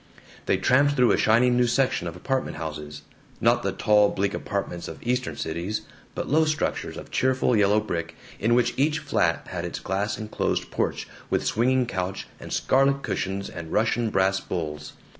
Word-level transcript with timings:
They 0.47 0.57
tramped 0.57 0.95
through 0.95 1.11
a 1.11 1.17
shining 1.17 1.55
new 1.55 1.67
section 1.67 2.07
of 2.07 2.15
apartment 2.15 2.57
houses; 2.57 3.03
not 3.39 3.61
the 3.61 3.71
tall 3.71 4.09
bleak 4.09 4.33
apartments 4.33 4.87
of 4.87 4.97
Eastern 5.03 5.35
cities 5.37 5.81
but 6.15 6.27
low 6.27 6.43
structures 6.43 6.97
of 6.97 7.11
cheerful 7.11 7.55
yellow 7.55 7.79
brick, 7.79 8.15
in 8.39 8.55
which 8.55 8.73
each 8.77 8.97
flat 8.97 9.45
had 9.51 9.63
its 9.63 9.77
glass 9.79 10.17
enclosed 10.17 10.71
porch 10.71 11.07
with 11.29 11.45
swinging 11.45 11.85
couch 11.85 12.25
and 12.39 12.51
scarlet 12.51 13.03
cushions 13.03 13.47
and 13.47 13.71
Russian 13.71 14.09
brass 14.09 14.39
bowls. 14.39 14.93